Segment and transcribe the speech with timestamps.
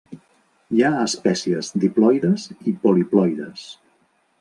[0.77, 3.73] Hi ha espècies diploides i poliploides.